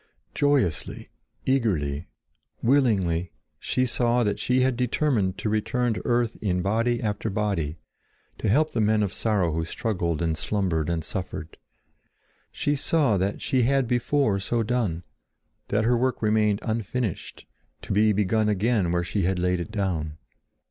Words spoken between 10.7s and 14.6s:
and suffered. She saw that she had before